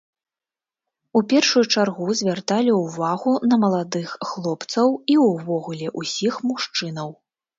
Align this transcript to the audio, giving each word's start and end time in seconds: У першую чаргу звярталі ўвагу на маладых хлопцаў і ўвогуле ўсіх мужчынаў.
У 1.19 1.21
першую 1.33 1.61
чаргу 1.73 2.07
звярталі 2.21 2.71
ўвагу 2.77 3.33
на 3.51 3.55
маладых 3.65 4.15
хлопцаў 4.29 4.87
і 5.17 5.21
ўвогуле 5.27 5.93
ўсіх 6.01 6.33
мужчынаў. 6.49 7.09